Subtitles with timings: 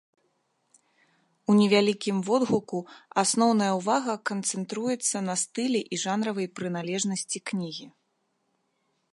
[1.53, 2.79] У невялікім водгуку
[3.23, 7.85] асноўная ўвага канцэнтруецца на стылі і жанравай прыналежнасці кнігі.